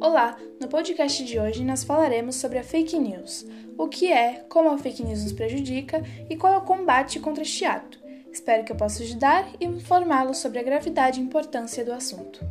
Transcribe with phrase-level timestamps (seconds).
[0.00, 0.38] Olá!
[0.60, 3.44] No podcast de hoje nós falaremos sobre a fake news,
[3.76, 7.42] o que é, como a fake news nos prejudica e qual é o combate contra
[7.42, 7.98] este ato.
[8.32, 12.46] Espero que eu possa ajudar e informá-lo sobre a gravidade e importância do assunto.